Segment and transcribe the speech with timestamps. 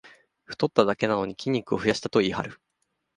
[0.45, 2.59] 太っただけなのに筋肉を増やしたと言いはる